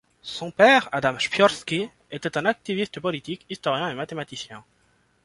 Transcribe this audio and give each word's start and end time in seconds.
Son 0.23 0.49
père, 0.49 0.89
Adam 0.93 1.19
Szczypiorski, 1.19 1.87
était 2.09 2.35
un 2.35 2.45
activiste 2.47 2.99
politique, 2.99 3.45
historien 3.51 3.87
et 3.87 3.93
mathématicien. 3.93 4.63